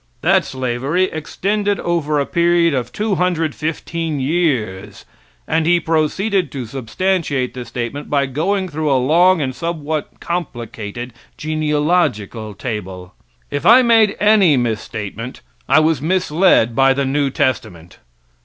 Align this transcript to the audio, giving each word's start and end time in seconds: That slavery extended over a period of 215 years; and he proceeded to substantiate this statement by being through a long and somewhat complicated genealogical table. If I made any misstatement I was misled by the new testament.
That 0.21 0.45
slavery 0.45 1.03
extended 1.11 1.79
over 1.79 2.19
a 2.19 2.25
period 2.25 2.73
of 2.73 2.91
215 2.91 4.19
years; 4.19 5.05
and 5.47 5.67
he 5.67 5.79
proceeded 5.79 6.51
to 6.53 6.65
substantiate 6.65 7.53
this 7.53 7.67
statement 7.67 8.09
by 8.09 8.25
being 8.25 8.67
through 8.67 8.91
a 8.91 8.97
long 8.97 9.43
and 9.43 9.53
somewhat 9.53 10.19
complicated 10.19 11.13
genealogical 11.37 12.55
table. 12.55 13.13
If 13.51 13.63
I 13.63 13.83
made 13.83 14.17
any 14.19 14.57
misstatement 14.57 15.41
I 15.69 15.79
was 15.79 16.01
misled 16.01 16.75
by 16.75 16.95
the 16.95 17.05
new 17.05 17.29
testament. 17.29 17.99